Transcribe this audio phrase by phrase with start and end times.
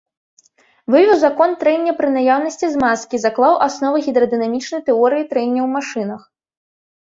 [0.93, 6.21] Вывеў закон трэння пры наяўнасці змазкі, заклаў асновы гідрадынамічнай тэорыі трэння ў машынах.